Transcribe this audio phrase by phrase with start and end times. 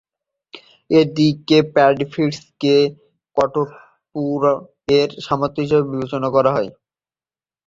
[0.89, 2.75] এদিকে, "প্যারডিফেলিস"কে
[3.37, 6.69] "কাটোপুমা"র সমার্থক হিসেবে বিবেচনা করা হয়।